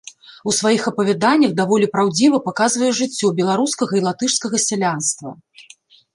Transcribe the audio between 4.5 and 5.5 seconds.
сялянства.